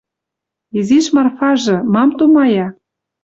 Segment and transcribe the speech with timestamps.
[0.77, 1.77] Изиш Марфажы...
[1.93, 2.67] Мам тумая?